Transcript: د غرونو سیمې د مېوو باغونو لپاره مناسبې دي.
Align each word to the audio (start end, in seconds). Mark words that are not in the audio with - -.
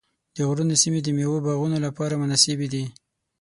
د 0.35 0.37
غرونو 0.47 0.75
سیمې 0.83 0.99
د 1.03 1.07
مېوو 1.17 1.43
باغونو 1.45 1.77
لپاره 1.85 2.19
مناسبې 2.21 2.67
دي. 2.73 2.83